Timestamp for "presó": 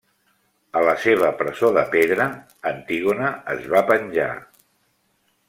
1.41-1.69